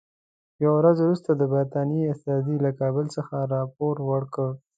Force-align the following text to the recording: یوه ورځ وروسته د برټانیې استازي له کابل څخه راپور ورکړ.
یوه 0.63 0.75
ورځ 0.79 0.97
وروسته 1.01 1.31
د 1.35 1.41
برټانیې 1.53 2.09
استازي 2.13 2.55
له 2.65 2.71
کابل 2.79 3.05
څخه 3.15 3.35
راپور 3.53 3.95
ورکړ. 4.11 4.49